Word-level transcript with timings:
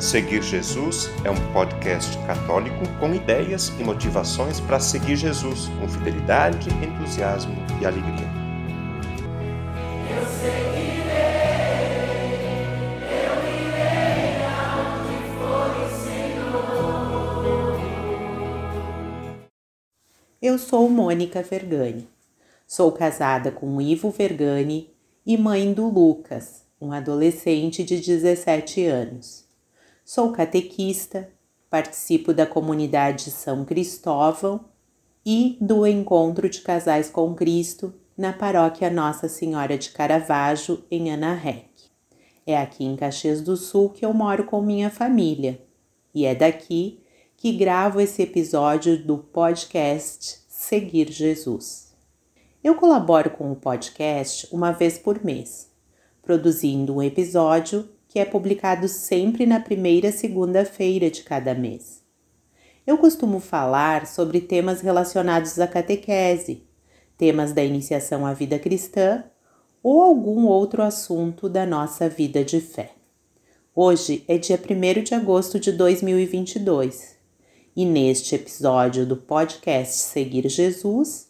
Seguir 0.00 0.42
Jesus 0.42 1.10
é 1.24 1.30
um 1.30 1.52
podcast 1.52 2.16
católico 2.26 2.88
com 2.98 3.14
ideias 3.14 3.68
e 3.78 3.84
motivações 3.84 4.58
para 4.58 4.80
seguir 4.80 5.14
Jesus 5.14 5.68
com 5.78 5.86
fidelidade, 5.86 6.70
entusiasmo 6.70 7.54
e 7.78 7.84
alegria. 7.84 8.26
Eu 10.08 10.24
seguirei, 10.24 11.10
eu 13.12 13.44
irei 13.60 14.40
for 15.36 15.68
o 15.76 15.90
Senhor. 16.02 17.76
Eu 20.40 20.58
sou 20.58 20.88
Mônica 20.88 21.42
Vergani. 21.42 22.08
Sou 22.66 22.90
casada 22.90 23.52
com 23.52 23.82
Ivo 23.82 24.10
Vergani 24.10 24.88
e 25.26 25.36
mãe 25.36 25.74
do 25.74 25.90
Lucas, 25.90 26.64
um 26.80 26.90
adolescente 26.90 27.84
de 27.84 27.98
17 27.98 28.86
anos. 28.86 29.49
Sou 30.12 30.32
catequista, 30.32 31.30
participo 31.70 32.34
da 32.34 32.44
comunidade 32.44 33.30
São 33.30 33.64
Cristóvão 33.64 34.64
e 35.24 35.56
do 35.60 35.86
Encontro 35.86 36.50
de 36.50 36.62
Casais 36.62 37.08
com 37.08 37.32
Cristo 37.32 37.94
na 38.18 38.32
paróquia 38.32 38.90
Nossa 38.90 39.28
Senhora 39.28 39.78
de 39.78 39.90
Caravaggio, 39.90 40.82
em 40.90 41.12
Anarrec. 41.12 41.70
É 42.44 42.58
aqui 42.58 42.84
em 42.84 42.96
Caxias 42.96 43.40
do 43.40 43.56
Sul 43.56 43.90
que 43.90 44.04
eu 44.04 44.12
moro 44.12 44.42
com 44.46 44.60
minha 44.60 44.90
família 44.90 45.62
e 46.12 46.26
é 46.26 46.34
daqui 46.34 47.04
que 47.36 47.52
gravo 47.52 48.00
esse 48.00 48.20
episódio 48.20 49.00
do 49.00 49.16
podcast 49.16 50.40
Seguir 50.48 51.12
Jesus. 51.12 51.94
Eu 52.64 52.74
colaboro 52.74 53.30
com 53.30 53.52
o 53.52 53.54
podcast 53.54 54.48
uma 54.50 54.72
vez 54.72 54.98
por 54.98 55.24
mês, 55.24 55.70
produzindo 56.20 56.96
um 56.96 57.00
episódio 57.00 57.88
que 58.10 58.18
é 58.18 58.24
publicado 58.24 58.88
sempre 58.88 59.46
na 59.46 59.60
primeira 59.60 60.10
segunda-feira 60.10 61.08
de 61.08 61.22
cada 61.22 61.54
mês. 61.54 62.02
Eu 62.84 62.98
costumo 62.98 63.38
falar 63.38 64.04
sobre 64.04 64.40
temas 64.40 64.80
relacionados 64.80 65.56
à 65.60 65.66
catequese, 65.68 66.64
temas 67.16 67.52
da 67.52 67.62
iniciação 67.62 68.26
à 68.26 68.34
vida 68.34 68.58
cristã 68.58 69.22
ou 69.80 70.02
algum 70.02 70.46
outro 70.46 70.82
assunto 70.82 71.48
da 71.48 71.64
nossa 71.64 72.08
vida 72.08 72.42
de 72.42 72.60
fé. 72.60 72.90
Hoje 73.72 74.24
é 74.26 74.36
dia 74.36 74.58
1 74.58 75.04
de 75.04 75.14
agosto 75.14 75.60
de 75.60 75.70
2022 75.70 77.16
e 77.76 77.86
neste 77.86 78.34
episódio 78.34 79.06
do 79.06 79.16
podcast 79.16 79.94
Seguir 79.94 80.48
Jesus, 80.48 81.28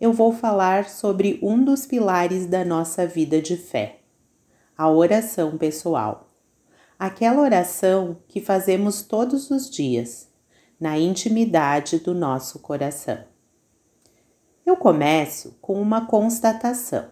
eu 0.00 0.10
vou 0.10 0.32
falar 0.32 0.88
sobre 0.88 1.38
um 1.42 1.62
dos 1.62 1.84
pilares 1.84 2.46
da 2.46 2.64
nossa 2.64 3.06
vida 3.06 3.42
de 3.42 3.58
fé 3.58 4.03
a 4.76 4.90
oração 4.90 5.56
pessoal. 5.56 6.30
Aquela 6.98 7.40
oração 7.40 8.16
que 8.28 8.40
fazemos 8.40 9.02
todos 9.02 9.50
os 9.50 9.70
dias, 9.70 10.28
na 10.80 10.98
intimidade 10.98 11.98
do 11.98 12.12
nosso 12.12 12.58
coração. 12.58 13.24
Eu 14.66 14.76
começo 14.76 15.56
com 15.60 15.80
uma 15.80 16.06
constatação. 16.06 17.10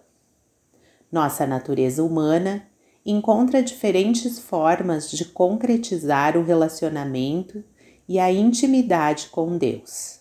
Nossa 1.10 1.46
natureza 1.46 2.02
humana 2.02 2.66
encontra 3.04 3.62
diferentes 3.62 4.38
formas 4.38 5.10
de 5.10 5.24
concretizar 5.26 6.36
o 6.36 6.42
relacionamento 6.42 7.62
e 8.08 8.18
a 8.18 8.32
intimidade 8.32 9.28
com 9.28 9.56
Deus. 9.56 10.20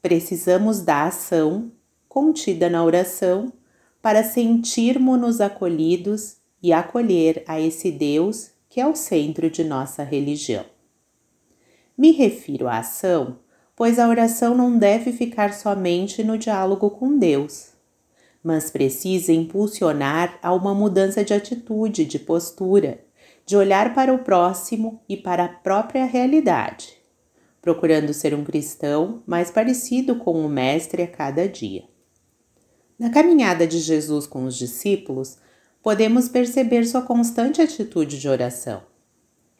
Precisamos 0.00 0.82
da 0.82 1.04
ação 1.04 1.72
contida 2.08 2.70
na 2.70 2.84
oração 2.84 3.52
para 4.04 4.22
sentirmos-nos 4.22 5.40
acolhidos 5.40 6.36
e 6.62 6.74
acolher 6.74 7.42
a 7.48 7.58
esse 7.58 7.90
Deus 7.90 8.50
que 8.68 8.78
é 8.78 8.86
o 8.86 8.94
centro 8.94 9.48
de 9.48 9.64
nossa 9.64 10.02
religião. 10.02 10.66
Me 11.96 12.10
refiro 12.10 12.68
à 12.68 12.80
ação, 12.80 13.38
pois 13.74 13.98
a 13.98 14.06
oração 14.06 14.54
não 14.54 14.76
deve 14.76 15.10
ficar 15.10 15.54
somente 15.54 16.22
no 16.22 16.36
diálogo 16.36 16.90
com 16.90 17.16
Deus, 17.16 17.68
mas 18.42 18.70
precisa 18.70 19.32
impulsionar 19.32 20.38
a 20.42 20.52
uma 20.52 20.74
mudança 20.74 21.24
de 21.24 21.32
atitude, 21.32 22.04
de 22.04 22.18
postura, 22.18 23.02
de 23.46 23.56
olhar 23.56 23.94
para 23.94 24.12
o 24.12 24.18
próximo 24.18 25.00
e 25.08 25.16
para 25.16 25.46
a 25.46 25.48
própria 25.48 26.04
realidade, 26.04 26.92
procurando 27.62 28.12
ser 28.12 28.34
um 28.34 28.44
cristão 28.44 29.22
mais 29.26 29.50
parecido 29.50 30.16
com 30.16 30.44
o 30.44 30.48
Mestre 30.48 31.04
a 31.04 31.06
cada 31.06 31.48
dia. 31.48 31.93
Na 32.98 33.10
caminhada 33.10 33.66
de 33.66 33.78
Jesus 33.80 34.26
com 34.26 34.44
os 34.44 34.56
discípulos, 34.56 35.38
podemos 35.82 36.28
perceber 36.28 36.86
sua 36.86 37.02
constante 37.02 37.60
atitude 37.60 38.18
de 38.18 38.28
oração. 38.28 38.82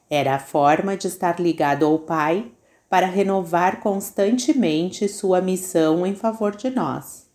Era 0.08 0.36
a 0.36 0.38
forma 0.38 0.96
de 0.96 1.08
estar 1.08 1.40
ligado 1.40 1.84
ao 1.84 1.98
Pai 1.98 2.52
para 2.88 3.06
renovar 3.06 3.80
constantemente 3.80 5.08
sua 5.08 5.40
missão 5.40 6.06
em 6.06 6.14
favor 6.14 6.54
de 6.54 6.70
nós. 6.70 7.28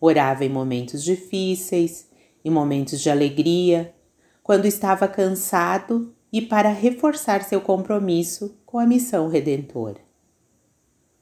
Orava 0.00 0.44
em 0.44 0.48
momentos 0.48 1.04
difíceis, 1.04 2.08
em 2.44 2.50
momentos 2.50 3.00
de 3.00 3.08
alegria, 3.08 3.94
quando 4.42 4.66
estava 4.66 5.06
cansado 5.06 6.12
e 6.32 6.42
para 6.42 6.70
reforçar 6.70 7.42
seu 7.44 7.60
compromisso 7.60 8.58
com 8.66 8.78
a 8.78 8.86
missão 8.86 9.28
redentora. 9.28 10.05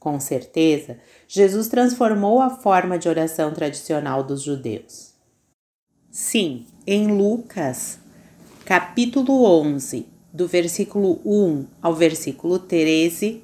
Com 0.04 0.20
certeza, 0.20 0.98
Jesus 1.26 1.66
transformou 1.68 2.42
a 2.42 2.50
forma 2.50 2.98
de 2.98 3.08
oração 3.08 3.54
tradicional 3.54 4.22
dos 4.22 4.42
judeus. 4.42 5.14
Sim, 6.10 6.66
em 6.86 7.06
Lucas, 7.06 7.98
capítulo 8.66 9.46
11, 9.62 10.06
do 10.30 10.46
versículo 10.46 11.22
1 11.24 11.66
ao 11.80 11.94
versículo 11.94 12.58
13, 12.58 13.42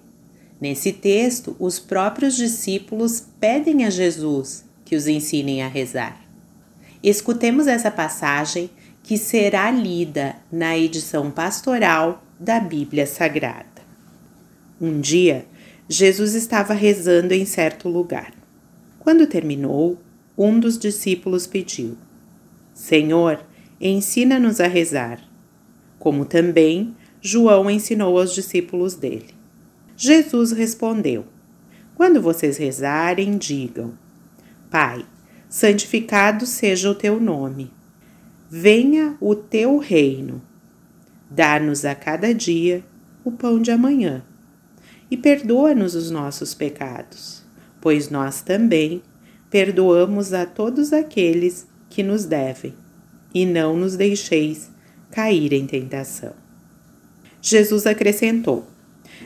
nesse 0.60 0.92
texto, 0.92 1.56
os 1.58 1.80
próprios 1.80 2.36
discípulos 2.36 3.24
pedem 3.40 3.86
a 3.86 3.88
Jesus 3.88 4.62
que 4.84 4.94
os 4.94 5.06
ensinem 5.06 5.62
a 5.62 5.66
rezar. 5.66 6.22
Escutemos 7.02 7.66
essa 7.66 7.90
passagem 7.90 8.68
que 9.02 9.16
será 9.16 9.70
lida 9.70 10.36
na 10.52 10.76
edição 10.76 11.30
pastoral 11.30 12.22
da 12.38 12.60
Bíblia 12.60 13.06
Sagrada. 13.06 13.80
Um 14.78 15.00
dia, 15.00 15.46
Jesus 15.92 16.36
estava 16.36 16.72
rezando 16.72 17.34
em 17.34 17.44
certo 17.44 17.88
lugar. 17.88 18.32
Quando 19.00 19.26
terminou, 19.26 20.00
um 20.38 20.60
dos 20.60 20.78
discípulos 20.78 21.48
pediu: 21.48 21.98
Senhor, 22.72 23.44
ensina-nos 23.80 24.60
a 24.60 24.68
rezar, 24.68 25.20
como 25.98 26.24
também 26.24 26.94
João 27.20 27.68
ensinou 27.68 28.20
aos 28.20 28.32
discípulos 28.32 28.94
dele. 28.94 29.34
Jesus 29.96 30.52
respondeu: 30.52 31.24
Quando 31.96 32.22
vocês 32.22 32.56
rezarem, 32.56 33.36
digam: 33.36 33.94
Pai, 34.70 35.04
santificado 35.48 36.46
seja 36.46 36.88
o 36.88 36.94
teu 36.94 37.18
nome. 37.18 37.68
Venha 38.48 39.16
o 39.20 39.34
teu 39.34 39.78
reino. 39.78 40.40
Dá-nos 41.28 41.84
a 41.84 41.96
cada 41.96 42.32
dia 42.32 42.84
o 43.24 43.32
pão 43.32 43.60
de 43.60 43.72
amanhã 43.72 44.22
e 45.10 45.16
perdoa-nos 45.16 45.94
os 45.94 46.10
nossos 46.10 46.54
pecados, 46.54 47.42
pois 47.80 48.08
nós 48.08 48.42
também 48.42 49.02
perdoamos 49.50 50.32
a 50.32 50.46
todos 50.46 50.92
aqueles 50.92 51.66
que 51.88 52.02
nos 52.02 52.24
devem, 52.24 52.74
e 53.34 53.44
não 53.44 53.76
nos 53.76 53.96
deixeis 53.96 54.70
cair 55.10 55.52
em 55.52 55.66
tentação. 55.66 56.32
Jesus 57.42 57.86
acrescentou: 57.86 58.66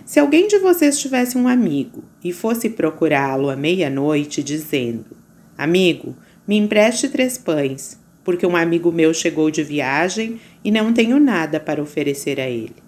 Se 0.06 0.18
alguém 0.18 0.48
de 0.48 0.58
vocês 0.58 0.98
tivesse 0.98 1.36
um 1.36 1.46
amigo 1.46 2.04
e 2.22 2.32
fosse 2.32 2.70
procurá-lo 2.70 3.50
à 3.50 3.56
meia-noite, 3.56 4.42
dizendo: 4.42 5.16
Amigo, 5.58 6.16
me 6.46 6.56
empreste 6.56 7.08
três 7.08 7.36
pães, 7.36 7.98
porque 8.22 8.46
um 8.46 8.56
amigo 8.56 8.90
meu 8.90 9.12
chegou 9.12 9.50
de 9.50 9.62
viagem 9.62 10.40
e 10.64 10.70
não 10.70 10.92
tenho 10.92 11.18
nada 11.18 11.60
para 11.60 11.82
oferecer 11.82 12.40
a 12.40 12.48
ele. 12.48 12.83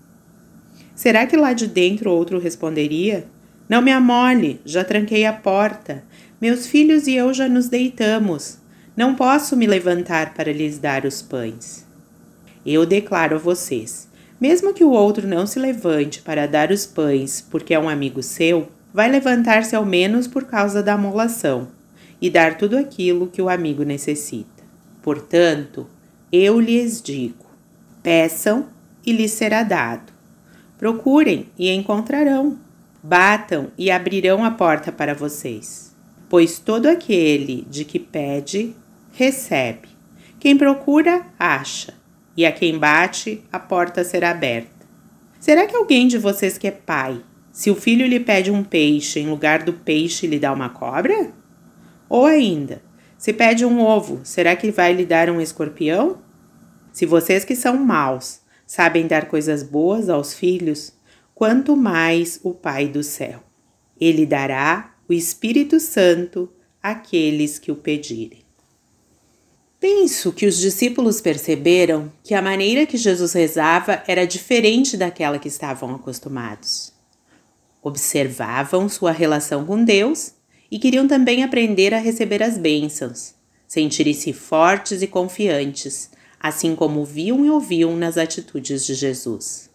Será 0.96 1.26
que 1.26 1.36
lá 1.36 1.52
de 1.52 1.66
dentro 1.66 2.10
outro 2.10 2.38
responderia? 2.38 3.26
Não 3.68 3.82
me 3.82 3.92
amole, 3.92 4.62
já 4.64 4.82
tranquei 4.82 5.26
a 5.26 5.32
porta. 5.32 6.02
Meus 6.40 6.66
filhos 6.66 7.06
e 7.06 7.14
eu 7.14 7.34
já 7.34 7.46
nos 7.50 7.68
deitamos. 7.68 8.56
Não 8.96 9.14
posso 9.14 9.54
me 9.58 9.66
levantar 9.66 10.32
para 10.32 10.50
lhes 10.50 10.78
dar 10.78 11.04
os 11.04 11.20
pães. 11.20 11.84
Eu 12.64 12.86
declaro 12.86 13.36
a 13.36 13.38
vocês: 13.38 14.08
mesmo 14.40 14.72
que 14.72 14.82
o 14.82 14.90
outro 14.90 15.28
não 15.28 15.46
se 15.46 15.58
levante 15.58 16.22
para 16.22 16.48
dar 16.48 16.70
os 16.70 16.86
pães 16.86 17.46
porque 17.50 17.74
é 17.74 17.78
um 17.78 17.90
amigo 17.90 18.22
seu, 18.22 18.68
vai 18.92 19.10
levantar-se 19.10 19.76
ao 19.76 19.84
menos 19.84 20.26
por 20.26 20.44
causa 20.44 20.82
da 20.82 20.94
amolação 20.94 21.68
e 22.22 22.30
dar 22.30 22.56
tudo 22.56 22.74
aquilo 22.74 23.26
que 23.26 23.42
o 23.42 23.50
amigo 23.50 23.82
necessita. 23.82 24.64
Portanto, 25.02 25.86
eu 26.32 26.58
lhes 26.58 27.02
digo: 27.02 27.44
peçam 28.02 28.66
e 29.04 29.12
lhes 29.12 29.32
será 29.32 29.62
dado 29.62 30.15
Procurem 30.78 31.48
e 31.58 31.70
encontrarão. 31.70 32.58
Batam 33.02 33.70
e 33.78 33.90
abrirão 33.90 34.44
a 34.44 34.50
porta 34.50 34.92
para 34.92 35.14
vocês. 35.14 35.94
Pois 36.28 36.58
todo 36.58 36.86
aquele 36.86 37.66
de 37.70 37.84
que 37.84 37.98
pede, 37.98 38.74
recebe. 39.12 39.88
Quem 40.38 40.56
procura, 40.56 41.24
acha. 41.38 41.94
E 42.36 42.44
a 42.44 42.52
quem 42.52 42.78
bate, 42.78 43.42
a 43.50 43.58
porta 43.58 44.04
será 44.04 44.30
aberta. 44.30 44.86
Será 45.40 45.66
que 45.66 45.76
alguém 45.76 46.08
de 46.08 46.18
vocês 46.18 46.58
que 46.58 46.66
é 46.66 46.70
pai, 46.70 47.22
se 47.52 47.70
o 47.70 47.74
filho 47.74 48.06
lhe 48.06 48.20
pede 48.20 48.50
um 48.50 48.62
peixe, 48.62 49.20
em 49.20 49.30
lugar 49.30 49.62
do 49.62 49.72
peixe 49.72 50.26
lhe 50.26 50.38
dá 50.38 50.52
uma 50.52 50.68
cobra? 50.68 51.32
Ou 52.08 52.26
ainda, 52.26 52.82
se 53.16 53.32
pede 53.32 53.64
um 53.64 53.80
ovo, 53.80 54.20
será 54.24 54.54
que 54.54 54.70
vai 54.70 54.92
lhe 54.92 55.06
dar 55.06 55.30
um 55.30 55.40
escorpião? 55.40 56.18
Se 56.92 57.06
vocês 57.06 57.44
que 57.44 57.56
são 57.56 57.76
maus 57.78 58.40
sabem 58.66 59.06
dar 59.06 59.28
coisas 59.28 59.62
boas 59.62 60.08
aos 60.08 60.34
filhos, 60.34 60.92
quanto 61.34 61.76
mais 61.76 62.40
o 62.42 62.52
Pai 62.52 62.88
do 62.88 63.02
céu. 63.02 63.42
Ele 64.00 64.26
dará 64.26 64.94
o 65.08 65.12
Espírito 65.12 65.78
Santo 65.78 66.50
àqueles 66.82 67.58
que 67.58 67.70
o 67.70 67.76
pedirem. 67.76 68.44
Penso 69.78 70.32
que 70.32 70.46
os 70.46 70.58
discípulos 70.58 71.20
perceberam 71.20 72.10
que 72.24 72.34
a 72.34 72.42
maneira 72.42 72.86
que 72.86 72.96
Jesus 72.96 73.34
rezava 73.34 74.02
era 74.06 74.26
diferente 74.26 74.96
daquela 74.96 75.38
que 75.38 75.48
estavam 75.48 75.94
acostumados. 75.94 76.92
Observavam 77.82 78.88
sua 78.88 79.12
relação 79.12 79.64
com 79.64 79.84
Deus 79.84 80.32
e 80.70 80.78
queriam 80.78 81.06
também 81.06 81.44
aprender 81.44 81.94
a 81.94 81.98
receber 81.98 82.42
as 82.42 82.58
bênçãos, 82.58 83.34
sentirem-se 83.68 84.32
fortes 84.32 85.02
e 85.02 85.06
confiantes, 85.06 86.10
assim 86.46 86.76
como 86.76 87.04
viam 87.04 87.44
e 87.44 87.50
ouviam 87.50 87.96
nas 87.96 88.16
atitudes 88.16 88.84
de 88.86 88.94
Jesus. 88.94 89.70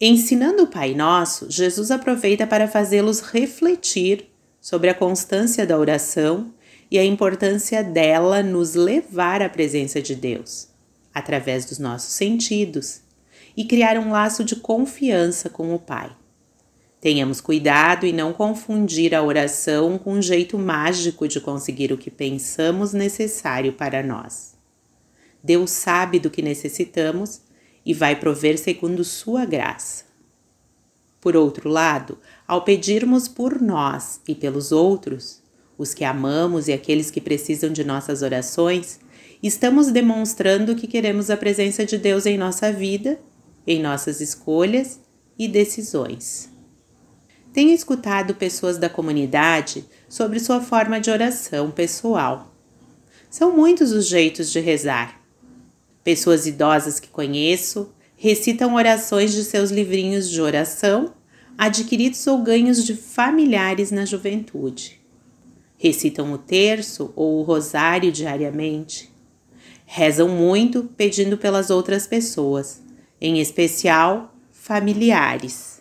Ensinando 0.00 0.62
o 0.62 0.66
Pai 0.66 0.94
Nosso, 0.94 1.50
Jesus 1.50 1.90
aproveita 1.90 2.46
para 2.46 2.66
fazê-los 2.66 3.20
refletir 3.20 4.30
sobre 4.60 4.88
a 4.88 4.94
constância 4.94 5.66
da 5.66 5.78
oração 5.78 6.52
e 6.90 6.98
a 6.98 7.04
importância 7.04 7.84
dela 7.84 8.42
nos 8.42 8.74
levar 8.74 9.42
à 9.42 9.48
presença 9.48 10.00
de 10.00 10.14
Deus, 10.14 10.68
através 11.14 11.64
dos 11.64 11.78
nossos 11.78 12.14
sentidos, 12.14 13.02
e 13.56 13.64
criar 13.64 13.98
um 13.98 14.10
laço 14.10 14.42
de 14.42 14.56
confiança 14.56 15.50
com 15.50 15.74
o 15.74 15.78
Pai. 15.78 16.10
Tenhamos 17.00 17.40
cuidado 17.40 18.06
e 18.06 18.12
não 18.12 18.32
confundir 18.32 19.14
a 19.14 19.22
oração 19.22 19.98
com 19.98 20.14
um 20.14 20.22
jeito 20.22 20.58
mágico 20.58 21.26
de 21.26 21.40
conseguir 21.40 21.92
o 21.92 21.98
que 21.98 22.10
pensamos 22.10 22.92
necessário 22.92 23.72
para 23.72 24.02
nós. 24.02 24.59
Deus 25.42 25.70
sabe 25.70 26.18
do 26.18 26.30
que 26.30 26.42
necessitamos 26.42 27.42
e 27.84 27.94
vai 27.94 28.16
prover 28.16 28.58
segundo 28.58 29.04
Sua 29.04 29.44
graça. 29.44 30.04
Por 31.20 31.36
outro 31.36 31.68
lado, 31.68 32.18
ao 32.46 32.62
pedirmos 32.62 33.28
por 33.28 33.60
nós 33.60 34.20
e 34.26 34.34
pelos 34.34 34.72
outros, 34.72 35.42
os 35.76 35.92
que 35.92 36.04
amamos 36.04 36.68
e 36.68 36.72
aqueles 36.72 37.10
que 37.10 37.20
precisam 37.20 37.70
de 37.70 37.84
nossas 37.84 38.22
orações, 38.22 39.00
estamos 39.42 39.90
demonstrando 39.90 40.74
que 40.74 40.86
queremos 40.86 41.30
a 41.30 41.36
presença 41.36 41.84
de 41.84 41.98
Deus 41.98 42.26
em 42.26 42.38
nossa 42.38 42.72
vida, 42.72 43.18
em 43.66 43.80
nossas 43.80 44.20
escolhas 44.20 45.00
e 45.38 45.46
decisões. 45.46 46.50
Tenho 47.52 47.72
escutado 47.72 48.34
pessoas 48.34 48.78
da 48.78 48.88
comunidade 48.88 49.84
sobre 50.08 50.38
sua 50.38 50.60
forma 50.60 51.00
de 51.00 51.10
oração 51.10 51.70
pessoal. 51.70 52.54
São 53.28 53.54
muitos 53.54 53.92
os 53.92 54.06
jeitos 54.06 54.50
de 54.52 54.60
rezar. 54.60 55.19
Pessoas 56.02 56.46
idosas 56.46 56.98
que 56.98 57.08
conheço 57.08 57.92
recitam 58.16 58.74
orações 58.74 59.32
de 59.32 59.44
seus 59.44 59.70
livrinhos 59.70 60.30
de 60.30 60.40
oração, 60.40 61.14
adquiridos 61.56 62.26
ou 62.26 62.42
ganhos 62.42 62.84
de 62.84 62.94
familiares 62.94 63.90
na 63.90 64.04
juventude 64.04 65.00
recitam 65.80 66.30
o 66.30 66.36
terço 66.36 67.10
ou 67.16 67.38
o 67.38 67.42
rosário 67.42 68.12
diariamente. 68.12 69.10
Rezam 69.86 70.28
muito 70.28 70.84
pedindo 70.94 71.38
pelas 71.38 71.70
outras 71.70 72.06
pessoas, 72.06 72.82
em 73.18 73.40
especial 73.40 74.34
familiares. 74.52 75.80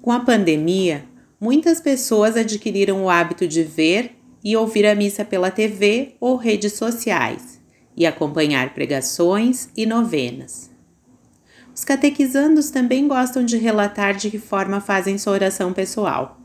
Com 0.00 0.12
a 0.12 0.20
pandemia, 0.20 1.04
muitas 1.40 1.80
pessoas 1.80 2.36
adquiriram 2.36 3.02
o 3.04 3.10
hábito 3.10 3.48
de 3.48 3.64
ver 3.64 4.12
e 4.44 4.56
ouvir 4.56 4.86
a 4.86 4.94
missa 4.94 5.24
pela 5.24 5.50
TV 5.50 6.14
ou 6.20 6.36
redes 6.36 6.74
sociais 6.74 7.55
e 7.96 8.04
acompanhar 8.04 8.74
pregações 8.74 9.68
e 9.76 9.86
novenas. 9.86 10.70
Os 11.74 11.84
catequizandos 11.84 12.70
também 12.70 13.08
gostam 13.08 13.44
de 13.44 13.56
relatar 13.56 14.16
de 14.16 14.30
que 14.30 14.38
forma 14.38 14.80
fazem 14.80 15.18
sua 15.18 15.32
oração 15.32 15.72
pessoal. 15.72 16.40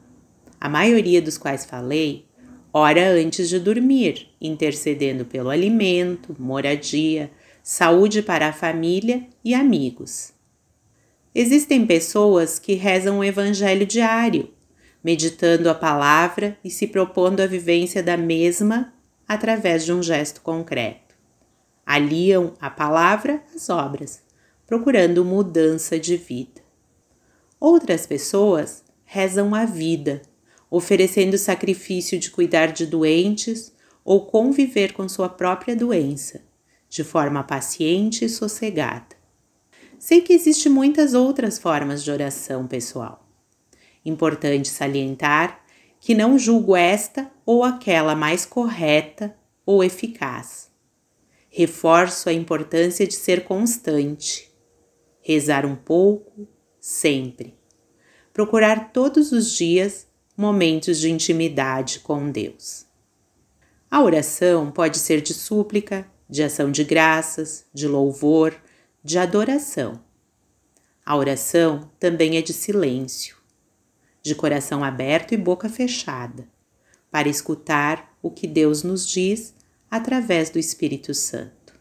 A 0.59 0.69
maioria 0.69 1.21
dos 1.21 1.37
quais 1.37 1.65
falei 1.65 2.25
ora 2.73 3.09
antes 3.09 3.49
de 3.49 3.59
dormir, 3.59 4.29
intercedendo 4.39 5.25
pelo 5.25 5.49
alimento, 5.49 6.35
moradia, 6.39 7.31
saúde 7.61 8.21
para 8.21 8.47
a 8.47 8.53
família 8.53 9.27
e 9.43 9.53
amigos. 9.53 10.33
Existem 11.33 11.85
pessoas 11.85 12.59
que 12.59 12.73
rezam 12.73 13.19
o 13.19 13.23
evangelho 13.23 13.85
diário, 13.85 14.49
meditando 15.03 15.69
a 15.69 15.75
palavra 15.75 16.57
e 16.63 16.69
se 16.69 16.87
propondo 16.87 17.41
a 17.41 17.47
vivência 17.47 18.03
da 18.03 18.17
mesma 18.17 18.93
através 19.27 19.85
de 19.85 19.93
um 19.93 20.03
gesto 20.03 20.41
concreto. 20.41 21.10
Aliam 21.93 22.53
a 22.61 22.69
palavra 22.69 23.43
às 23.53 23.69
obras, 23.69 24.21
procurando 24.65 25.25
mudança 25.25 25.99
de 25.99 26.15
vida. 26.15 26.61
Outras 27.59 28.05
pessoas 28.05 28.81
rezam 29.03 29.53
a 29.53 29.65
vida, 29.65 30.21
oferecendo 30.69 31.33
o 31.33 31.37
sacrifício 31.37 32.17
de 32.17 32.31
cuidar 32.31 32.67
de 32.67 32.85
doentes 32.85 33.73
ou 34.05 34.25
conviver 34.25 34.93
com 34.93 35.09
sua 35.09 35.27
própria 35.27 35.75
doença, 35.75 36.39
de 36.87 37.03
forma 37.03 37.43
paciente 37.43 38.23
e 38.23 38.29
sossegada. 38.29 39.17
Sei 39.99 40.21
que 40.21 40.31
existem 40.31 40.71
muitas 40.71 41.13
outras 41.13 41.59
formas 41.59 42.05
de 42.05 42.09
oração 42.09 42.67
pessoal. 42.67 43.27
Importante 44.05 44.69
salientar 44.69 45.61
que 45.99 46.15
não 46.15 46.39
julgo 46.39 46.73
esta 46.73 47.29
ou 47.45 47.65
aquela 47.65 48.15
mais 48.15 48.45
correta 48.45 49.35
ou 49.65 49.83
eficaz. 49.83 50.70
Reforço 51.53 52.29
a 52.29 52.33
importância 52.33 53.05
de 53.05 53.13
ser 53.13 53.43
constante, 53.43 54.49
rezar 55.19 55.65
um 55.65 55.75
pouco, 55.75 56.47
sempre. 56.79 57.53
Procurar 58.31 58.93
todos 58.93 59.33
os 59.33 59.51
dias 59.51 60.07
momentos 60.37 60.97
de 60.97 61.11
intimidade 61.11 61.99
com 61.99 62.31
Deus. 62.31 62.85
A 63.89 64.01
oração 64.01 64.71
pode 64.71 64.97
ser 64.97 65.19
de 65.19 65.33
súplica, 65.33 66.09
de 66.29 66.41
ação 66.41 66.71
de 66.71 66.85
graças, 66.85 67.65
de 67.73 67.85
louvor, 67.85 68.55
de 69.03 69.17
adoração. 69.17 70.01
A 71.05 71.17
oração 71.17 71.91
também 71.99 72.37
é 72.37 72.41
de 72.41 72.53
silêncio, 72.53 73.35
de 74.23 74.33
coração 74.33 74.85
aberto 74.85 75.33
e 75.33 75.37
boca 75.37 75.67
fechada, 75.67 76.47
para 77.11 77.27
escutar 77.27 78.17
o 78.21 78.31
que 78.31 78.47
Deus 78.47 78.83
nos 78.83 79.05
diz 79.05 79.53
através 79.91 80.49
do 80.49 80.57
Espírito 80.57 81.13
Santo. 81.13 81.73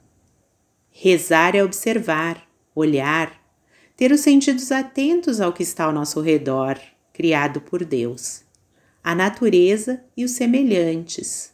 Rezar 0.91 1.55
é 1.55 1.65
observar, 1.65 2.47
olhar, 2.75 3.41
ter 3.97 4.13
os 4.13 4.21
sentidos 4.21 4.71
atentos 4.71 5.41
ao 5.41 5.53
que 5.53 5.63
está 5.63 5.85
ao 5.85 5.93
nosso 5.93 6.21
redor, 6.21 6.79
criado 7.13 7.61
por 7.61 7.85
Deus 7.85 8.43
a 9.03 9.15
natureza 9.15 10.03
e 10.17 10.25
os 10.25 10.33
semelhantes. 10.33 11.53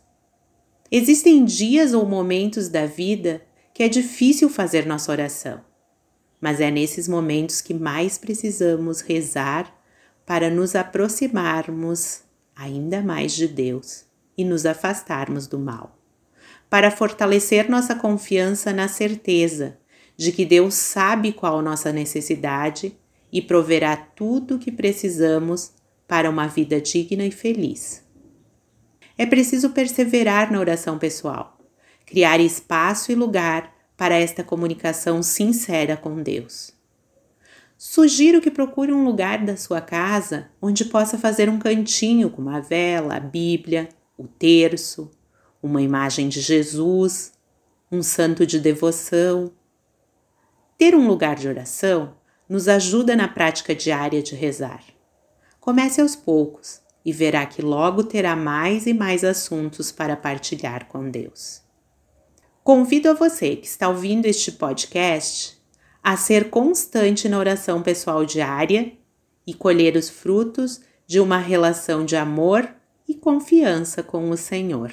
Existem 0.91 1.45
dias 1.45 1.95
ou 1.95 2.07
momentos 2.07 2.69
da 2.69 2.87
vida 2.87 3.43
que 3.73 3.83
é 3.83 3.89
difícil 3.89 4.49
fazer 4.49 4.87
nossa 4.87 5.13
oração, 5.13 5.61
mas 6.41 6.61
é 6.61 6.71
nesses 6.71 7.07
momentos 7.07 7.61
que 7.61 7.75
mais 7.75 8.19
precisamos 8.19 9.01
rezar 9.01 9.73
para 10.25 10.51
nos 10.51 10.75
aproximarmos 10.75 12.23
ainda 12.55 13.01
mais 13.01 13.33
de 13.33 13.47
Deus 13.47 14.05
e 14.37 14.45
nos 14.45 14.67
afastarmos 14.67 15.47
do 15.47 15.59
mal, 15.59 15.96
para 16.77 16.91
fortalecer 16.91 17.71
nossa 17.71 17.95
confiança 17.95 18.71
na 18.71 18.87
certeza 18.87 19.79
de 20.15 20.31
que 20.31 20.45
Deus 20.45 20.75
sabe 20.75 21.33
qual 21.33 21.63
nossa 21.63 21.91
necessidade 21.91 22.95
e 23.33 23.41
proverá 23.41 23.97
tudo 23.97 24.57
o 24.57 24.59
que 24.59 24.71
precisamos 24.71 25.73
para 26.07 26.29
uma 26.29 26.47
vida 26.47 26.79
digna 26.79 27.25
e 27.25 27.31
feliz. 27.31 28.05
É 29.17 29.25
preciso 29.25 29.71
perseverar 29.71 30.53
na 30.53 30.61
oração 30.61 30.99
pessoal, 30.99 31.57
criar 32.05 32.41
espaço 32.41 33.11
e 33.11 33.15
lugar 33.15 33.75
para 33.97 34.15
esta 34.15 34.45
comunicação 34.45 35.23
sincera 35.23 35.97
com 35.97 36.23
Deus. 36.23 36.75
Sugiro 37.79 38.39
que 38.39 38.51
procure 38.51 38.93
um 38.93 39.03
lugar 39.03 39.43
da 39.43 39.57
sua 39.57 39.81
casa 39.81 40.51
onde 40.61 40.85
possa 40.85 41.17
fazer 41.17 41.49
um 41.49 41.59
cantinho 41.59 42.29
com 42.29 42.43
uma 42.43 42.61
vela, 42.61 43.17
a 43.17 43.21
Bíblia, 43.21 43.89
o 44.19 44.29
terço, 44.29 45.11
uma 45.67 45.83
imagem 45.83 46.29
de 46.29 46.41
Jesus, 46.41 47.33
um 47.91 48.03
santo 48.03 48.47
de 48.47 48.59
devoção. 48.59 49.53
Ter 50.79 50.95
um 50.95 51.07
lugar 51.07 51.37
de 51.37 51.49
oração 51.49 52.15
nos 52.49 52.69
ajuda 52.69 53.17
na 53.17 53.29
prática 53.29 53.75
diária 53.75 54.23
de 54.23 54.35
rezar. 54.35 54.85
Comece 55.61 56.01
aos 56.01 56.15
poucos 56.15 56.81
e 57.05 57.13
verá 57.13 57.45
que 57.45 57.61
logo 57.61 58.05
terá 58.05 58.37
mais 58.37 58.87
e 58.87 58.95
mais 58.95 59.25
assuntos 59.25 59.91
para 59.91 60.17
partilhar 60.17 60.87
com 60.87 61.11
Deus. 61.11 61.63
Convido 62.63 63.09
a 63.11 63.15
você 63.15 63.57
que 63.57 63.67
está 63.67 63.89
ouvindo 63.89 64.27
este 64.27 64.53
podcast 64.53 65.57
a 66.03 66.17
ser 66.17 66.51
constante 66.51 67.29
na 67.29 67.39
oração 67.39 67.83
pessoal 67.83 68.25
diária 68.25 68.93
e 69.47 69.55
colher 69.55 69.97
os 69.97 70.09
frutos 70.09 70.81
de 71.07 71.21
uma 71.21 71.39
relação 71.39 72.05
de 72.05 72.17
amor 72.17 72.69
e 73.09 73.15
confiança 73.15 74.03
com 74.03 74.31
o 74.31 74.37
Senhor. 74.37 74.93